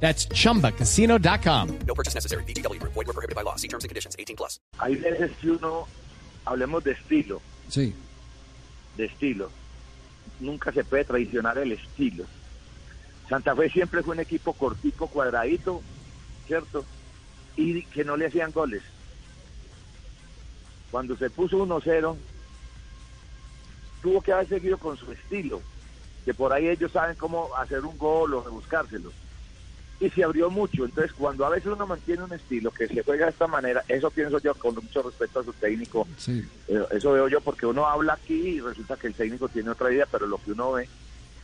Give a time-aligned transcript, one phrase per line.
[0.00, 1.68] That's chumbacasino.com.
[1.86, 2.44] No purchase necessary.
[2.44, 2.80] BGW.
[2.82, 3.56] Void were prohibited by law.
[3.56, 4.14] See terms and conditions.
[4.18, 4.60] 18 plus.
[4.78, 5.86] Hay veces que uno,
[6.44, 7.94] hablemos de estilo, Sí.
[8.98, 9.50] de estilo.
[10.40, 12.24] Nunca se puede traicionar el estilo.
[13.28, 15.82] Santa Fe siempre fue un equipo cortico, cuadradito,
[16.46, 16.84] ¿cierto?
[17.56, 18.82] Y que no le hacían goles.
[20.90, 22.16] Cuando se puso 1-0,
[24.02, 25.60] tuvo que haber seguido con su estilo,
[26.24, 29.10] que por ahí ellos saben cómo hacer un gol o buscárselo.
[29.98, 33.24] Y se abrió mucho, entonces cuando a veces uno mantiene un estilo que se juega
[33.26, 36.44] de esta manera, eso pienso yo con mucho respeto a su técnico, Sí.
[36.68, 39.90] eh, Eso veo yo porque uno habla aquí y resulta que el técnico tiene otra
[39.90, 40.88] idea, pero lo que uno ve.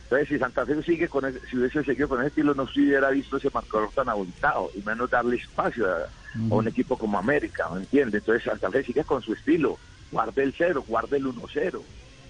[0.03, 2.79] Entonces, si Santa Fe sigue con ese- si hubiese seguido con ese estilo, no se
[2.81, 7.17] hubiera visto ese marcador tan abultado y menos darle espacio a, a un equipo como
[7.17, 8.21] América, ¿me entiendes?
[8.21, 9.79] Entonces, Santa Fe sigue con su estilo.
[10.11, 11.81] Guarde el cero, guarde el 1-0.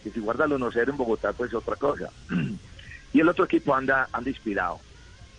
[0.05, 2.09] Y si guarda el 1-0 en Bogotá, pues es otra cosa.
[3.13, 4.79] y el otro equipo anda, anda inspirado.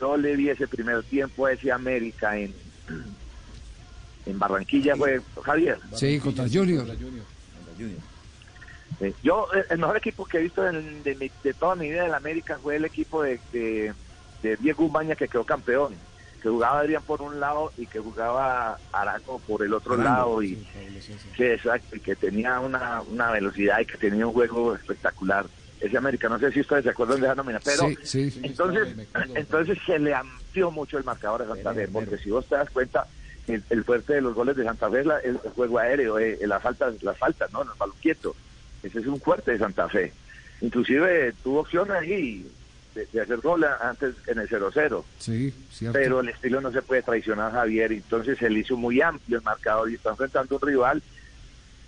[0.01, 2.53] Yo le vi ese primer tiempo a ese América en,
[4.27, 5.79] en Barranquilla, fue Javier.
[6.87, 8.01] Sí, contra Junior.
[8.99, 9.15] Sí.
[9.23, 12.05] Yo, eh, el mejor equipo que he visto en- de, mi- de toda mi vida
[12.05, 13.93] en la América fue el equipo de, de,
[14.43, 15.95] de Diego Umaña que quedó campeón,
[16.43, 20.55] que jugaba Adrián por un lado y que jugaba Arango por el otro lado y
[21.37, 25.47] que, exacto, y que tenía una, una velocidad y que tenía un juego espectacular.
[25.85, 28.41] Ese América, no sé si ustedes se acuerdan de esa nómina, pero Sí, sí.
[28.43, 28.89] entonces,
[29.35, 32.71] entonces se le amplió mucho el marcador a Santa Fe, porque si vos te das
[32.71, 33.07] cuenta,
[33.49, 36.19] el, el fuerte de los goles de Santa Fe es la- el, el juego aéreo,
[36.19, 37.63] eh, las faltas, las faltas, ¿no?
[37.63, 38.35] El balón quieto.
[38.83, 40.13] Ese es un fuerte de Santa Fe.
[40.63, 42.47] Inclusive tuvo opción ahí
[42.95, 45.99] de, de hacer gol antes en el 0-0, Sí, cierto.
[45.99, 49.91] pero el estilo no se puede traicionar Javier, entonces él hizo muy amplio el marcador
[49.91, 51.03] y está enfrentando a un rival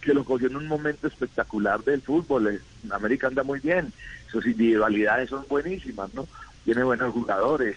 [0.06, 2.46] que lo cogió en un momento espectacular del fútbol.
[2.46, 3.92] Eh, América anda muy bien,
[4.30, 6.28] sus individualidades son buenísimas, ¿no?
[6.64, 7.76] Tiene buenos jugadores,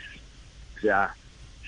[0.78, 1.16] o sea,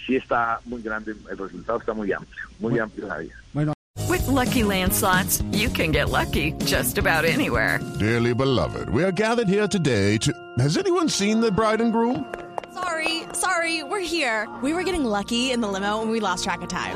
[0.06, 3.34] sí está muy grande, el resultado está muy amplio, muy amplio Javier.
[3.54, 3.74] Bueno,
[4.08, 7.80] With Lucky Land slots, you can get lucky just about anywhere.
[8.00, 10.32] Dearly beloved, we are gathered here today to.
[10.60, 12.26] Has anyone seen the bride and groom?
[12.74, 14.48] Sorry, sorry, we're here.
[14.62, 16.96] We were getting lucky in the limo and we lost track of time.